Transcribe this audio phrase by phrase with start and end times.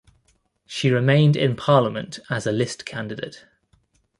[0.65, 3.45] She remained in Parliament as a list candidate.